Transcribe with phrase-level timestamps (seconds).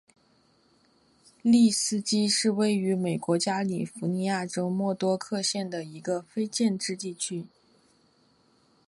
[1.43, 7.45] 利斯基是位于美国加利福尼亚州莫多克县的一个非建制地区。